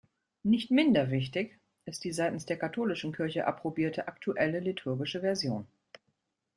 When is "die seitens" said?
2.03-2.47